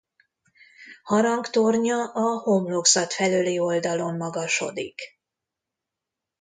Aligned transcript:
Harangtornya 1.03 2.11
a 2.13 2.21
homlokzat 2.39 3.13
felőli 3.13 3.59
oldalon 3.59 4.15
magasodik. 4.17 5.01